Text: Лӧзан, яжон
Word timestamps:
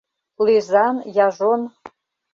Лӧзан, 0.45 0.95
яжон 1.25 1.61